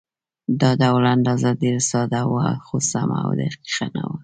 دا 0.59 0.71
ډول 0.81 1.03
اندازه 1.15 1.49
ډېره 1.61 1.81
ساده 1.91 2.21
وه، 2.31 2.47
خو 2.65 2.75
سمه 2.91 3.17
او 3.25 3.31
دقیقه 3.39 3.85
نه 3.95 4.03
وه. 4.09 4.17